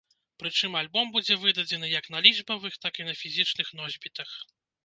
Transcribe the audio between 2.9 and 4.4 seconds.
і на фізічных носьбітах.